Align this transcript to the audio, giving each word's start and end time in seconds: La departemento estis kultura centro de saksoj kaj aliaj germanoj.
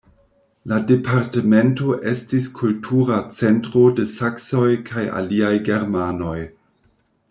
La 0.69 0.77
departemento 0.91 1.99
estis 2.13 2.49
kultura 2.61 3.21
centro 3.43 3.87
de 4.01 4.09
saksoj 4.17 4.67
kaj 4.93 5.09
aliaj 5.23 5.57
germanoj. 5.71 6.39